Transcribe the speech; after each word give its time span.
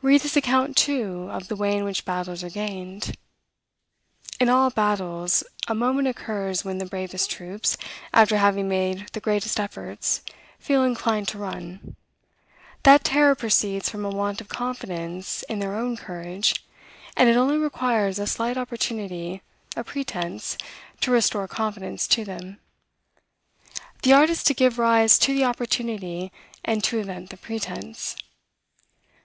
Read 0.00 0.22
his 0.22 0.36
account, 0.36 0.76
too, 0.76 1.28
of 1.32 1.48
the 1.48 1.56
way 1.56 1.76
in 1.76 1.82
which 1.82 2.04
battles 2.04 2.44
are 2.44 2.50
gained. 2.50 3.16
"In 4.38 4.48
all 4.48 4.70
battles, 4.70 5.42
a 5.66 5.74
moment 5.74 6.06
occurs, 6.06 6.64
when 6.64 6.78
the 6.78 6.86
bravest 6.86 7.28
troops, 7.32 7.76
after 8.14 8.36
having 8.38 8.68
made 8.68 9.08
the 9.10 9.18
greatest 9.18 9.58
efforts, 9.58 10.22
feel 10.60 10.84
inclined 10.84 11.26
to 11.26 11.38
run. 11.38 11.96
That 12.84 13.02
terror 13.02 13.34
proceeds 13.34 13.90
from 13.90 14.04
a 14.04 14.08
want 14.08 14.40
of 14.40 14.48
confidence 14.48 15.42
in 15.48 15.58
their 15.58 15.74
own 15.74 15.96
courage; 15.96 16.64
and 17.16 17.28
it 17.28 17.36
only 17.36 17.56
requires 17.58 18.20
a 18.20 18.28
slight 18.28 18.56
opportunity, 18.56 19.42
a 19.74 19.82
pretense, 19.82 20.58
to 21.00 21.10
restore 21.10 21.48
confidence 21.48 22.06
to 22.06 22.24
them. 22.24 22.60
The 24.02 24.12
art 24.12 24.30
is 24.30 24.44
to 24.44 24.54
give 24.54 24.78
rise 24.78 25.18
to 25.18 25.34
the 25.34 25.42
opportunity, 25.42 26.30
and 26.64 26.84
to 26.84 27.00
invent 27.00 27.30
the 27.30 27.36
pretense. 27.36 28.14